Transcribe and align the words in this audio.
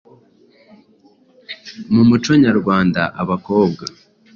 Mu 1.93 2.01
muco 2.09 2.31
nyarwanda 2.43 3.01
abakobwa 3.21 3.83